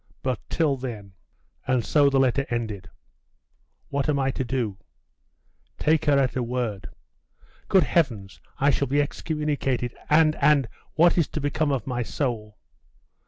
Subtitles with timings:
[0.23, 1.13] But till then'
[1.67, 2.89] And so the letter ended.
[3.89, 4.79] 'What am I to do?'
[5.77, 6.89] 'Take her at her word.'
[7.67, 8.39] 'Good heavens!
[8.57, 9.93] I shall be excommunicated!
[10.09, 12.57] And and what is to become of my soul?